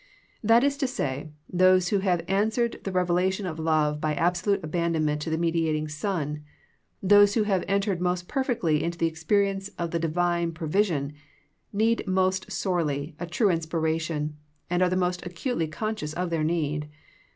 That 0.43 0.63
is 0.63 0.77
to 0.77 0.87
say 0.87 1.29
those 1.47 1.89
who 1.89 1.99
have 1.99 2.25
answered 2.27 2.79
the 2.83 2.91
reve 2.91 3.09
lation 3.09 3.47
of 3.47 3.59
love 3.59 4.01
by 4.01 4.15
absolute 4.15 4.63
abandonment 4.63 5.21
to 5.21 5.29
the 5.29 5.37
mediating 5.37 5.87
Son; 5.87 6.43
those 7.03 7.35
who 7.35 7.43
have 7.43 7.63
entered 7.67 8.01
most 8.01 8.27
perfectly 8.27 8.81
into 8.81 8.97
the 8.97 9.05
experience 9.05 9.69
of 9.77 9.91
the 9.91 9.99
Divine 9.99 10.53
pro 10.53 10.67
vision, 10.67 11.13
need 11.71 12.07
most 12.07 12.51
sorely 12.51 13.15
a 13.19 13.27
true 13.27 13.51
inspiration, 13.51 14.35
and 14.71 14.81
are 14.81 14.89
the 14.89 14.95
most 14.95 15.23
acutely 15.23 15.67
conscious 15.67 16.13
of 16.13 16.31
their 16.31 16.43
need. 16.43 16.89